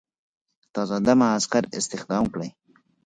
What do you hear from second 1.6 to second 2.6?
استخدام کړي.